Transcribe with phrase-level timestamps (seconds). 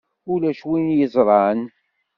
[0.33, 1.59] Ulac win i yeẓṛan.